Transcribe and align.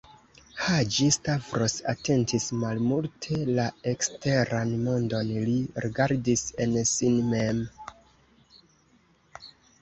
Haĝi-Stavros 0.59 1.75
atentis 1.91 2.47
malmulte 2.61 3.37
la 3.59 3.65
eksteran 3.91 4.71
mondon: 4.87 5.29
li 5.51 5.59
rigardis 5.85 6.45
en 6.67 6.75
sin 6.95 7.21
mem. 7.35 7.61